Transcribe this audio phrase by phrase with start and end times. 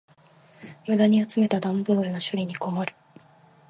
[0.87, 2.95] 無駄に集めた段ボールの処理に困る。